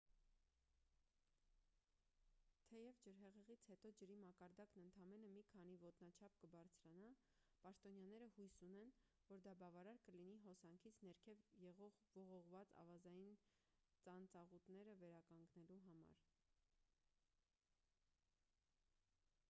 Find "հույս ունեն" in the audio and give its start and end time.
8.37-8.95